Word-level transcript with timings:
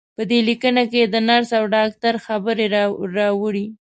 په 0.17 0.23
دغې 0.29 0.39
ليکنې 0.49 0.83
کې 0.91 1.01
د 1.13 1.15
نرس 1.27 1.49
او 1.59 1.63
ډاکټر 1.75 2.13
خبرې 2.25 2.65
راوړې. 3.17 3.65